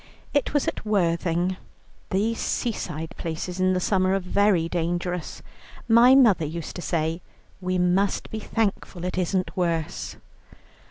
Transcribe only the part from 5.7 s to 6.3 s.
My